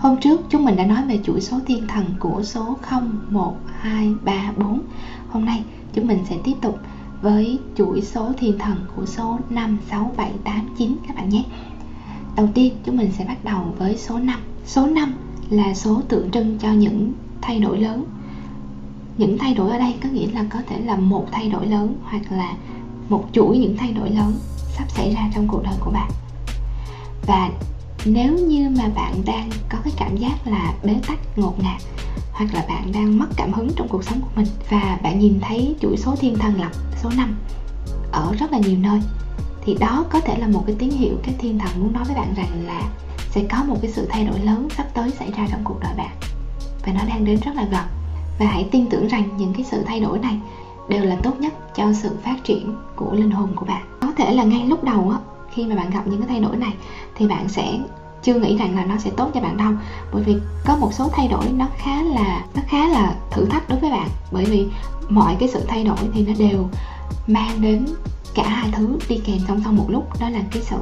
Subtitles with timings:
[0.00, 3.56] Hôm trước chúng mình đã nói về chuỗi số thiên thần của số 0, 1,
[3.80, 4.80] 2, 3, 4
[5.28, 6.78] Hôm nay chúng mình sẽ tiếp tục
[7.22, 11.44] với chuỗi số thiên thần của số 5, 6, 7, 8, 9 các bạn nhé.
[12.36, 15.14] Đầu tiên chúng mình sẽ bắt đầu với số 5 Số 5
[15.50, 18.04] là số tượng trưng cho những thay đổi lớn.
[19.18, 21.94] Những thay đổi ở đây có nghĩa là có thể là một thay đổi lớn
[22.02, 22.54] hoặc là
[23.08, 24.34] một chuỗi những thay đổi lớn
[24.78, 26.10] sắp xảy ra trong cuộc đời của bạn.
[27.26, 27.50] Và
[28.04, 31.80] nếu như mà bạn đang có cái cảm giác là bế tắc, ngột ngạt,
[32.32, 35.40] hoặc là bạn đang mất cảm hứng trong cuộc sống của mình và bạn nhìn
[35.40, 36.70] thấy chuỗi số thiên thần lập,
[37.02, 37.36] số 5
[38.12, 39.00] ở rất là nhiều nơi,
[39.64, 42.14] thì đó có thể là một cái tín hiệu cái thiên thần muốn nói với
[42.16, 42.82] bạn rằng là
[43.30, 45.94] sẽ có một cái sự thay đổi lớn sắp tới xảy ra trong cuộc đời
[45.96, 46.16] bạn.
[46.86, 47.84] Và nó đang đến rất là gần.
[48.38, 50.38] Và hãy tin tưởng rằng những cái sự thay đổi này
[50.88, 53.98] đều là tốt nhất cho sự phát triển của linh hồn của bạn.
[54.00, 55.18] Có thể là ngay lúc đầu á
[55.54, 56.74] khi mà bạn gặp những cái thay đổi này,
[57.14, 57.78] thì bạn sẽ
[58.22, 59.72] chưa nghĩ rằng là nó sẽ tốt cho bạn đâu.
[60.12, 63.68] Bởi vì có một số thay đổi nó khá là, nó khá là thử thách
[63.68, 64.08] đối với bạn.
[64.32, 64.68] Bởi vì
[65.08, 66.68] mọi cái sự thay đổi thì nó đều
[67.26, 67.86] mang đến
[68.34, 70.20] cả hai thứ đi kèm song song một lúc.
[70.20, 70.76] Đó là cái sự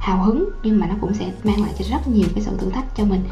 [0.00, 2.70] hào hứng, nhưng mà nó cũng sẽ mang lại cho rất nhiều cái sự thử
[2.70, 3.22] thách cho mình.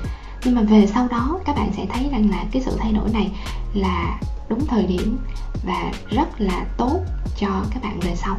[0.44, 3.10] Nhưng mà về sau đó, các bạn sẽ thấy rằng là cái sự thay đổi
[3.10, 3.30] này
[3.74, 5.18] là đúng thời điểm
[5.66, 7.00] và rất là tốt
[7.38, 8.36] cho các bạn về sau.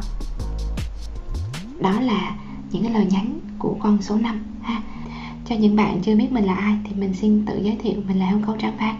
[1.80, 2.36] Đó là
[2.76, 4.82] những cái lời nhắn của con số 5 ha.
[5.48, 8.18] Cho những bạn chưa biết mình là ai thì mình xin tự giới thiệu mình
[8.18, 8.94] là hương câu trang phan.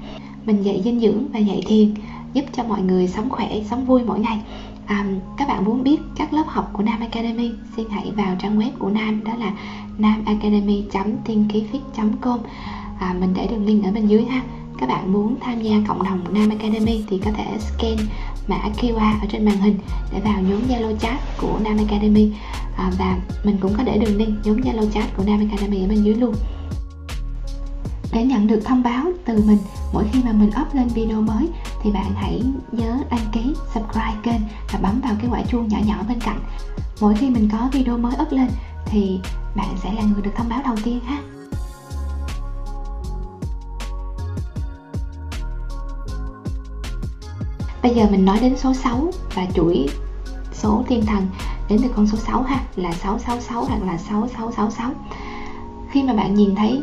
[0.46, 1.94] Mình dạy dinh dưỡng và dạy thiền
[2.32, 4.40] giúp cho mọi người sống khỏe sống vui mỗi ngày.
[4.86, 8.58] À, các bạn muốn biết các lớp học của Nam Academy xin hãy vào trang
[8.58, 9.52] web của Nam đó là
[9.98, 10.84] namacademy
[11.24, 11.64] thiên ký
[12.20, 12.40] com.
[12.98, 14.42] À, mình để đường link ở bên dưới ha.
[14.78, 17.96] Các bạn muốn tham gia cộng đồng Nam Academy thì có thể scan
[18.48, 19.78] mã QR ở trên màn hình
[20.12, 22.32] để vào nhóm Zalo chat của Nam Academy.
[22.76, 25.88] À, và mình cũng có để đường link nhóm Zalo chat của Nam Academy ở
[25.88, 26.34] bên dưới luôn.
[28.12, 29.58] Để nhận được thông báo từ mình
[29.92, 31.48] mỗi khi mà mình up lên video mới
[31.82, 34.40] thì bạn hãy nhớ đăng ký subscribe kênh
[34.72, 36.40] và bấm vào cái quả chuông nhỏ nhỏ bên cạnh.
[37.00, 38.48] Mỗi khi mình có video mới up lên
[38.86, 39.20] thì
[39.56, 41.35] bạn sẽ là người được thông báo đầu tiên ha.
[47.86, 49.86] Bây giờ mình nói đến số 6 và chuỗi
[50.52, 51.26] số thiên thần.
[51.68, 54.90] Đến từ con số 6 ha là 666 hoặc là 6666
[55.90, 56.82] khi mà bạn nhìn thấy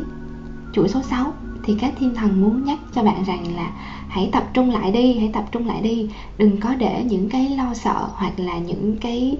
[0.72, 1.32] chuỗi số 6
[1.64, 3.70] thì các thiên thần muốn nhắc cho bạn rằng là
[4.08, 6.10] hãy tập trung lại đi hãy tập trung lại đi.
[6.38, 9.36] Đừng có để những cái lo sợ hoặc là những cái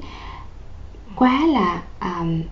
[1.17, 2.43] quá là um,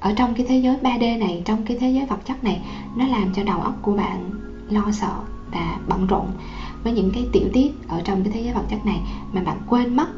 [0.00, 2.60] ở trong cái thế giới 3D này trong cái thế giới vật chất này
[2.96, 4.30] nó làm cho đầu óc của bạn
[4.70, 5.14] lo sợ
[5.50, 6.26] và bận rộn
[6.84, 9.00] với những cái tiểu tiết ở trong cái thế giới vật chất này
[9.32, 10.08] mà bạn quên mất,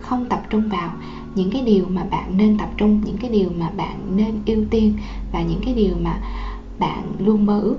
[0.00, 0.90] không tập trung vào.
[1.34, 4.64] Những cái điều mà bạn nên tập trung, những cái điều mà bạn nên ưu
[4.70, 4.94] tiên
[5.32, 6.18] và những cái điều mà
[6.78, 7.76] bạn luôn mơ ước.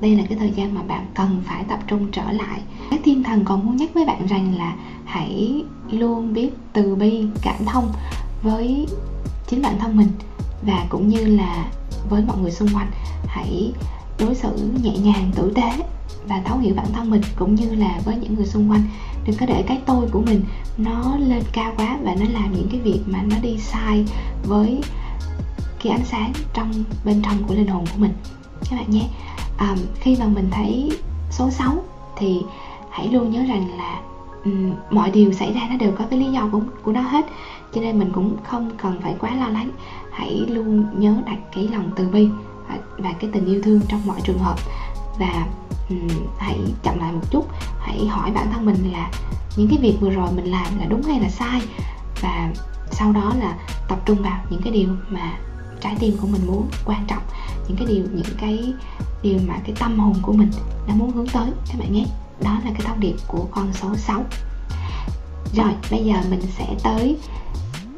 [0.00, 2.60] Đây là cái thời gian mà bạn cần phải tập trung trở lại.
[2.90, 7.26] Các thiên thần còn muốn nhắc với bạn rằng là hãy luôn biết từ bi
[7.42, 7.92] cảm thông
[8.42, 8.86] với
[9.46, 10.08] chính bản thân mình
[10.62, 11.68] và cũng như là
[12.10, 12.90] với mọi người xung quanh.
[13.26, 13.72] Hãy
[14.18, 15.72] đối xử nhẹ nhàng, tử tế
[16.28, 18.82] và thấu hiểu bản thân mình cũng như là với những người xung quanh.
[19.26, 20.42] Đừng có để cái tôi của mình
[20.78, 24.04] nó lên cao quá và nó làm những cái việc mà nó đi sai
[24.42, 24.80] với
[25.82, 26.72] cái ánh sáng trong
[27.04, 28.12] bên trong của linh hồn của mình.
[28.70, 29.08] Các bạn nhé.
[29.56, 30.90] À, khi mà mình thấy
[31.30, 31.84] số 6
[32.16, 32.42] thì
[32.90, 34.00] hãy luôn nhớ rằng là
[34.44, 37.26] um, mọi điều xảy ra nó đều có cái lý do của, của nó hết.
[37.74, 39.70] Cho nên mình cũng không cần phải quá lo lắng.
[40.12, 42.28] Hãy luôn nhớ đặt cái lòng từ bi
[42.68, 44.56] và, và cái tình yêu thương trong mọi trường hợp.
[45.18, 45.46] Và
[45.90, 46.08] um,
[46.38, 47.48] hãy chậm lại một chút.
[47.80, 49.10] Hãy hỏi bản thân mình là
[49.56, 51.60] những cái việc vừa rồi mình làm là đúng hay là sai?
[52.20, 52.52] Và
[52.90, 53.56] sau đó là
[53.88, 55.32] tập trung vào những cái điều mà
[55.80, 57.22] trái tim của mình muốn quan trọng
[57.68, 58.72] những cái điều những cái
[59.22, 60.50] điều mà cái tâm hồn của mình
[60.88, 62.04] đã muốn hướng tới các bạn nhé.
[62.40, 64.24] Đó là cái thông điệp của con số 6
[65.54, 67.16] rồi bây giờ mình sẽ tới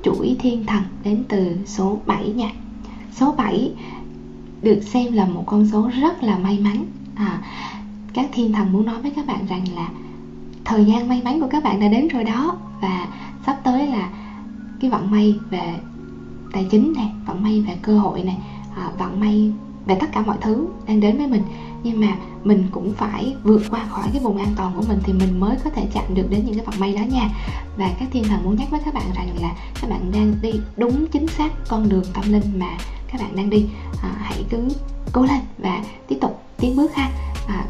[0.02, 2.50] chuỗi thiên thần đến từ số 7 nha.
[3.16, 3.72] Số 7
[4.62, 6.84] được xem là một con số rất là may mắn.
[7.14, 7.42] À,
[8.18, 9.88] các thiên thần muốn nói với các bạn rằng là
[10.64, 12.56] thời gian may mắn của các bạn đã đến rồi đó.
[12.80, 13.08] Và
[13.46, 14.10] sắp tới là
[14.80, 15.74] cái vận may về
[16.52, 18.36] tài chính này vận may về cơ hội này
[18.76, 19.52] à, vận may
[19.86, 21.42] về tất cả mọi thứ đang đến với mình.
[21.82, 25.12] Nhưng mà mình cũng phải vượt qua khỏi cái vùng an toàn của mình thì
[25.12, 27.28] mình mới có thể chạm được đến những cái vận may đó nha.
[27.76, 30.52] Và các thiên thần muốn nhắc với các bạn rằng là các bạn đang đi
[30.76, 32.70] đúng chính xác con đường tâm linh mà
[33.12, 33.66] các bạn đang đi.
[34.02, 34.68] À, hãy cứ
[35.12, 37.10] cố lên và tiếp tục tiến bước ha.
[37.48, 37.64] À,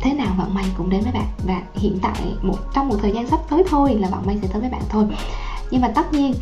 [0.00, 3.12] thế nào vận may cũng đến với bạn và hiện tại một trong một thời
[3.12, 5.04] gian sắp tới thôi là vận may sẽ tới với bạn thôi.
[5.70, 6.34] Nhưng mà tất nhiên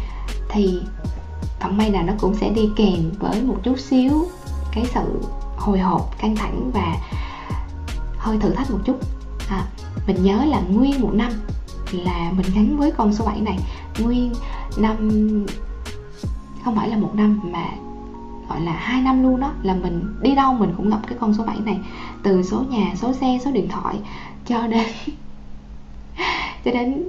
[0.48, 0.80] thì
[1.60, 4.26] vận may nào nó cũng sẽ đi kèm với một chút xíu
[4.72, 5.20] cái sự
[5.56, 6.96] hồi hộp căng thẳng và
[8.18, 8.96] hơi thử thách một chút.
[9.48, 9.64] À,
[10.06, 11.32] mình nhớ là nguyên một năm
[11.92, 13.58] là mình gắn với con số 7 này.
[13.98, 14.32] Nguyên
[14.76, 14.96] năm
[16.64, 17.68] không phải là một năm mà
[18.48, 21.34] gọi là hai năm luôn đó, là mình đi đâu mình cũng gặp cái con
[21.34, 21.78] số 7 này.
[22.22, 24.00] Từ số nhà, số xe, số điện thoại,
[24.46, 24.86] cho đến
[26.64, 27.04] cho đến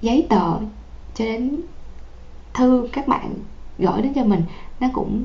[0.00, 0.58] giấy tờ,
[1.14, 1.60] cho đến
[2.54, 3.34] thư các bạn
[3.78, 4.42] gửi đến cho mình,
[4.80, 5.24] nó cũng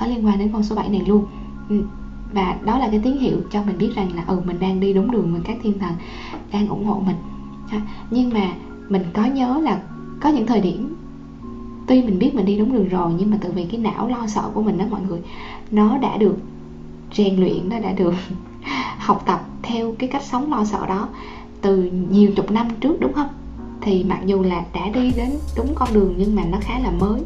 [0.00, 1.24] có liên quan đến con số 7 này luôn.
[1.68, 1.82] Ừ,
[2.32, 4.92] và đó là cái tín hiệu cho mình biết rằng là ừ mình đang đi
[4.92, 5.94] đúng đường và các thiên thần
[6.52, 7.16] đang ủng hộ mình.
[8.10, 8.54] Nhưng mà
[8.88, 9.80] mình có nhớ là
[10.20, 10.94] có những thời điểm
[11.90, 14.26] tuy mình biết mình đi đúng đường rồi, nhưng mà từ vì cái não lo
[14.26, 15.20] sợ của mình đó mọi người,
[15.70, 16.36] nó đã được
[17.16, 18.14] rèn luyện, nó đã được
[18.98, 21.08] học tập theo cái cách sống lo sợ đó
[21.60, 23.28] từ nhiều chục năm trước, đúng không?
[23.80, 26.90] Thì mặc dù là đã đi đến đúng con đường nhưng mà nó khá là
[26.90, 27.20] mới,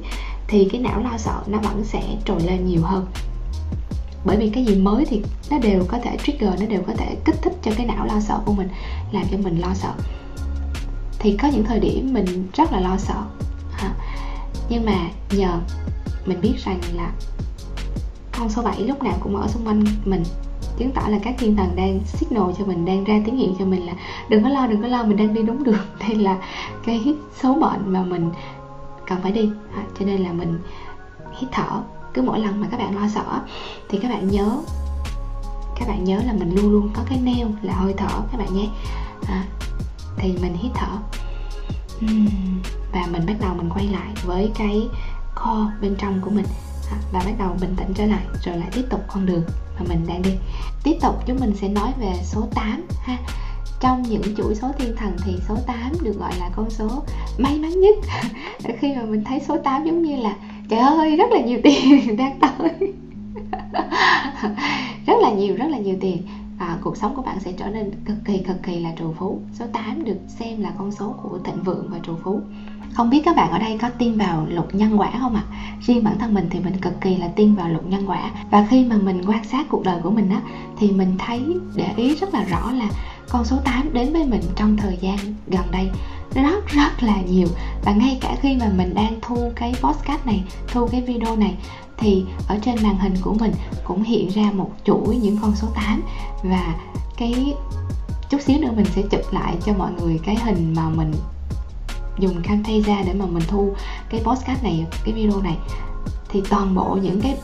[0.48, 3.06] thì cái não lo sợ nó vẫn sẽ trồi lên nhiều hơn.
[4.24, 7.16] Bởi vì cái gì mới thì nó đều có thể trigger, nó đều có thể
[7.24, 8.68] kích thích cho cái não lo sợ của mình,
[9.12, 9.92] làm cho mình lo sợ.
[11.18, 13.22] Thì có những thời điểm mình rất là lo sợ
[14.68, 15.60] nhưng mà nhờ
[16.26, 17.12] mình biết rằng là
[18.38, 20.22] con số 7 lúc nào cũng ở xung quanh mình.
[20.78, 23.64] Chứng tỏ là các thiên thần đang signal cho mình đang ra tín hiệu cho
[23.64, 23.92] mình là
[24.28, 25.86] đừng có lo đừng có lo mình đang đi đúng đường.
[26.08, 26.38] Đây là
[26.86, 28.30] cái số mệnh mà mình
[29.06, 29.50] cần phải đi.
[29.74, 30.58] À, cho nên là mình
[31.38, 31.80] hít thở
[32.14, 33.40] cứ mỗi lần mà các bạn lo sợ
[33.88, 34.58] thì các bạn nhớ
[35.78, 38.54] các bạn nhớ là mình luôn luôn có cái neo là hơi thở các bạn
[38.54, 38.68] nhé.
[39.28, 39.44] À,
[40.16, 40.98] thì mình hít thở
[42.94, 44.88] và mình bắt đầu mình quay lại với cái
[45.34, 46.44] core bên trong của mình.
[46.90, 49.42] À, và bắt đầu bình tĩnh trở lại, rồi lại tiếp tục con đường
[49.78, 50.30] mà mình đang đi.
[50.84, 53.16] Tiếp tục, chúng mình sẽ nói về số 8 ha.
[53.80, 57.02] Trong những chuỗi số thiên thần thì số 8 được gọi là con số
[57.38, 57.94] may mắn nhất.
[58.78, 60.34] Khi mà mình thấy số 8 giống như là,
[60.68, 62.92] trời ơi, rất là nhiều tiền đang tới.
[65.06, 66.22] Rất là nhiều, rất là nhiều tiền
[66.58, 69.40] à, cuộc sống của bạn sẽ trở nên cực kỳ cực kỳ là trù phú.
[69.52, 72.40] Số 8 được xem là con số của thịnh vượng và trù phú.
[72.92, 75.42] Không biết các bạn ở đây có tin vào luật nhân quả không ạ?
[75.50, 75.54] À?
[75.86, 78.30] riêng bản thân mình thì mình cực kỳ là tin vào luật nhân quả.
[78.50, 80.40] Và khi mà mình quan sát cuộc đời của mình á
[80.78, 81.42] thì mình thấy
[81.76, 82.88] để ý rất là rõ là
[83.28, 85.90] con số 8 đến với mình trong thời gian gần đây
[86.34, 87.48] rất rất là nhiều.
[87.84, 91.56] Và ngay cả khi mà mình đang thu cái podcast này, thu cái video này,
[91.98, 93.52] thì ở trên màn hình của mình
[93.84, 96.02] cũng hiện ra một chuỗi những con số 8
[96.42, 96.74] và
[97.16, 97.54] cái,
[98.30, 101.12] chút xíu nữa mình sẽ chụp lại cho mọi người cái hình mà mình
[102.18, 103.74] dùng Camtasia để mà mình thu
[104.10, 105.56] cái podcast này, cái video này.
[106.28, 107.36] Thì toàn bộ những cái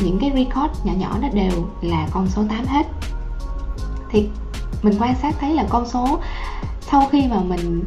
[0.00, 2.86] những cái record nhỏ nhỏ nó đều là con số 8 hết.
[4.10, 4.28] Thì
[4.82, 6.18] mình quan sát thấy là con số
[6.90, 7.84] sau khi mà mình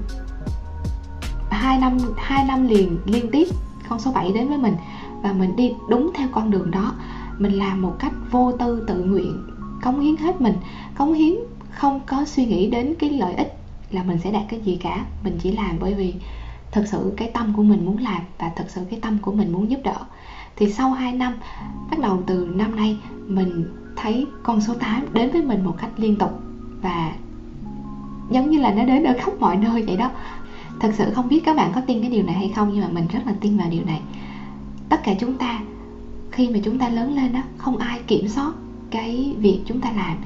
[1.59, 3.47] hai năm hai năm liền, liên tiếp
[3.89, 4.75] con số 7 đến với mình.
[5.21, 6.93] Và mình đi đúng theo con đường đó.
[7.37, 9.43] Mình làm một cách vô tư, tự nguyện,
[9.81, 10.53] cống hiến hết mình.
[10.97, 11.35] Cống hiến
[11.71, 13.53] không có suy nghĩ đến cái lợi ích
[13.91, 15.05] là mình sẽ đạt cái gì cả.
[15.23, 16.13] Mình chỉ làm bởi vì
[16.71, 19.51] thật sự cái tâm của mình muốn làm và thật sự cái tâm của mình
[19.51, 19.97] muốn giúp đỡ.
[20.55, 21.33] Thì sau 2 năm,
[21.91, 22.97] bắt đầu từ năm nay,
[23.27, 23.65] mình
[23.95, 26.31] thấy con số 8 đến với mình một cách liên tục.
[26.81, 27.11] Và
[28.29, 30.11] giống như là nó đến ở khắp mọi nơi vậy đó
[30.79, 32.89] thật sự không biết các bạn có tin cái điều này hay không nhưng mà
[32.89, 34.01] mình rất là tin vào điều này.
[34.89, 35.59] Tất cả chúng ta
[36.31, 38.53] khi mà chúng ta lớn lên đó không ai kiểm soát
[38.91, 40.17] cái việc chúng ta làm.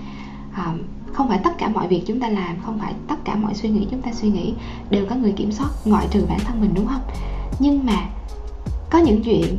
[0.53, 0.73] À,
[1.13, 3.69] không phải tất cả mọi việc chúng ta làm không phải tất cả mọi suy
[3.69, 4.53] nghĩ chúng ta suy nghĩ
[4.89, 7.01] đều có người kiểm soát ngoại trừ bản thân mình đúng không?
[7.59, 8.05] Nhưng mà
[8.89, 9.57] có những chuyện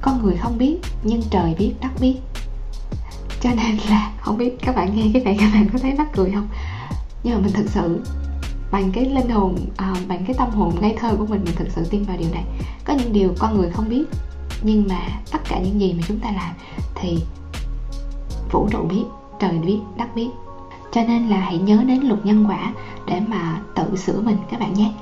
[0.00, 2.16] con người không biết nhưng trời biết đất biết.
[3.40, 6.08] Cho nên là không biết các bạn nghe cái này các bạn có thấy mắc
[6.14, 6.48] cười không?
[7.24, 8.04] Nhưng mà mình thực sự
[8.72, 11.68] bằng cái linh hồn à, bằng cái tâm hồn ngây thơ của mình mình thực
[11.70, 12.44] sự tin vào điều này.
[12.84, 14.04] Có những điều con người không biết
[14.62, 15.00] nhưng mà
[15.32, 16.54] tất cả những gì mà chúng ta làm
[16.94, 17.18] thì
[18.52, 19.04] vũ trụ biết
[19.40, 20.28] trời biết đất biết.
[20.92, 22.72] Cho nên là hãy nhớ đến luật nhân quả
[23.06, 24.92] để mà tự sửa mình các bạn nhé.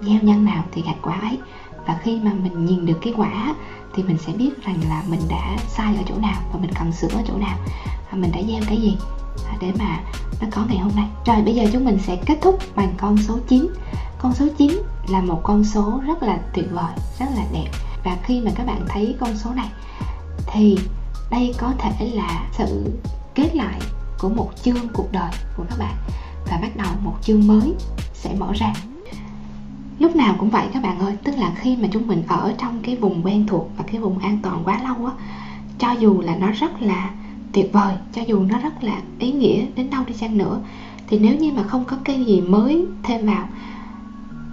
[0.00, 1.38] Gieo nhân nào thì gặt quả ấy.
[1.86, 3.54] Và khi mà mình nhìn được cái quả
[3.94, 6.92] thì mình sẽ biết rằng là mình đã sai ở chỗ nào và mình cần
[6.92, 7.58] sửa ở chỗ nào.
[8.10, 8.96] Và mình đã gieo cái gì
[9.48, 9.98] à, để mà
[10.40, 11.08] nó có ngày hôm nay.
[11.26, 13.68] Rồi, bây giờ chúng mình sẽ kết thúc bằng con số 9
[14.18, 17.70] con số 9 là một con số rất là tuyệt vời, rất là đẹp.
[18.04, 19.68] Và khi mà các bạn thấy con số này,
[20.46, 20.78] thì
[21.30, 22.98] đây có thể là sự
[23.34, 23.80] kết lại
[24.18, 25.96] của một chương cuộc đời của các bạn.
[26.50, 27.74] Và bắt đầu một chương mới
[28.14, 28.74] sẽ mở ra.
[29.98, 32.82] Lúc nào cũng vậy các bạn ơi, tức là khi mà chúng mình ở trong
[32.82, 35.12] cái vùng quen thuộc và cái vùng an toàn quá lâu á,
[35.78, 37.10] cho dù là nó rất là
[37.52, 40.60] tuyệt vời cho dù nó rất là ý nghĩa đến đâu đi chăng nữa.
[41.06, 43.48] Thì nếu như mà không có cái gì mới thêm vào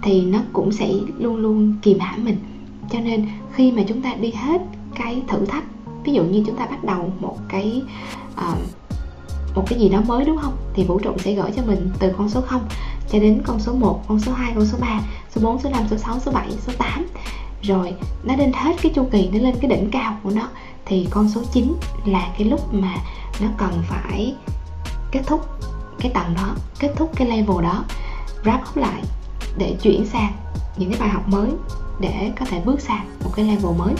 [0.02, 2.36] thì nó cũng sẽ luôn luôn kìm hãm mình.
[2.90, 4.60] Cho nên khi mà chúng ta đi hết
[4.94, 5.64] cái thử thách
[6.04, 7.82] ví dụ như chúng ta bắt đầu một cái
[8.32, 8.58] uh,
[9.54, 10.56] một cái gì đó mới đúng không?
[10.74, 12.62] Thì vũ trụ sẽ gửi cho mình từ con số 0
[13.10, 15.00] cho đến con số 1, con số 2, con số 3,
[15.34, 17.06] số 4, số 5, số 6, số 7, số 8
[17.62, 20.48] rồi, nó đến hết cái chu kỳ, nó lên cái đỉnh cao của nó,
[20.86, 21.74] thì con số 9
[22.04, 22.94] là cái lúc mà
[23.40, 24.34] nó cần phải
[25.10, 25.46] kết thúc
[25.98, 27.84] cái tầng đó, kết thúc cái level đó.
[28.44, 29.02] Wrap up lại
[29.58, 30.32] để chuyển sang
[30.76, 31.50] những cái bài học mới
[32.00, 33.94] để có thể bước sang một cái level mới.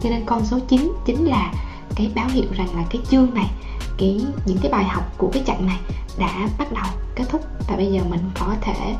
[0.00, 1.52] Cho nên con số 9 chính là
[1.94, 3.50] cái báo hiệu rằng là cái chương này,
[3.98, 5.78] cái, những cái bài học của cái chặng này
[6.18, 7.40] đã bắt đầu kết thúc.
[7.68, 8.94] Và bây giờ mình có thể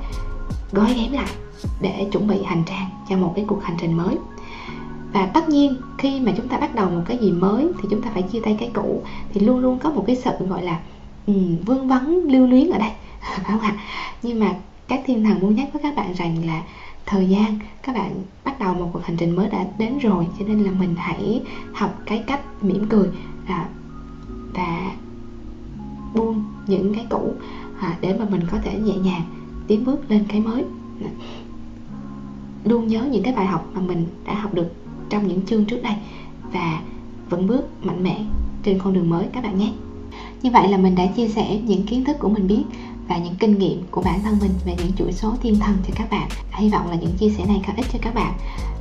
[0.72, 1.30] gói ghém lại
[1.80, 4.16] để chuẩn bị hành trang cho một cái cuộc hành trình mới.
[5.12, 8.02] Và tất nhiên khi mà chúng ta bắt đầu một cái gì mới thì chúng
[8.02, 9.02] ta phải chia tay cái cũ
[9.34, 10.80] thì luôn luôn có một cái sự gọi là
[11.26, 13.76] um, vương vấn lưu luyến ở đây phải không ạ?
[14.22, 14.54] Nhưng mà
[14.88, 16.62] các thiên thần muốn nhắc với các bạn rằng là
[17.06, 20.44] thời gian các bạn bắt đầu một cuộc hành trình mới đã đến rồi cho
[20.48, 21.42] nên là mình hãy
[21.74, 23.08] học cái cách mỉm cười
[23.46, 23.68] à,
[24.54, 24.92] và
[26.14, 27.34] buông những cái cũ
[27.80, 29.22] à, để mà mình có thể nhẹ nhàng
[29.66, 30.64] tiến bước lên cái mới.
[32.64, 34.74] Luôn nhớ những cái bài học mà mình đã học được
[35.10, 35.94] trong những chương trước đây
[36.52, 36.80] và
[37.30, 38.24] vẫn bước mạnh mẽ
[38.62, 39.72] trên con đường mới các bạn nhé.
[40.42, 42.62] Như vậy là mình đã chia sẻ những kiến thức của mình biết
[43.08, 45.94] và những kinh nghiệm của bản thân mình về những chuỗi số thiên thần cho
[45.96, 46.28] các bạn.
[46.52, 48.32] Hy vọng là những chia sẻ này có ích cho các bạn.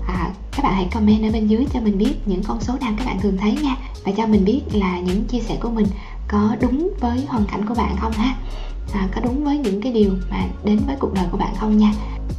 [0.07, 2.93] À, các bạn hãy comment ở bên dưới cho mình biết những con số nào
[2.97, 3.77] các bạn thường thấy nha.
[4.05, 5.87] Và cho mình biết là những chia sẻ của mình
[6.27, 8.35] có đúng với hoàn cảnh của bạn không ha
[8.93, 11.77] à, có đúng với những cái điều mà đến với cuộc đời của bạn không
[11.77, 11.91] nha?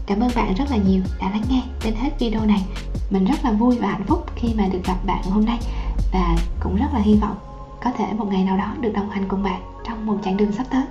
[0.07, 2.65] Cảm ơn bạn rất là nhiều đã lắng nghe đến hết video này.
[3.11, 5.59] Mình rất là vui và hạnh phúc khi mà được gặp bạn hôm nay
[6.13, 7.37] và cũng rất là hy vọng
[7.85, 10.53] có thể một ngày nào đó được đồng hành cùng bạn trong một chặng đường
[10.53, 10.83] sắp tới.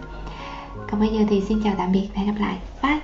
[0.91, 2.57] Còn bây giờ thì xin chào tạm biệt và hẹn gặp lại.
[2.83, 3.00] Bye!